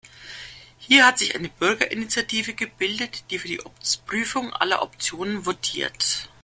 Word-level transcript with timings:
Hier 0.79 1.05
hat 1.05 1.19
sich 1.19 1.35
eine 1.35 1.49
Bürgerinitiative 1.49 2.55
gebildet, 2.55 3.23
die 3.29 3.37
für 3.37 3.47
die 3.47 3.61
Prüfung 4.07 4.51
aller 4.51 4.81
Optionen 4.81 5.45
votiert. 5.45 6.27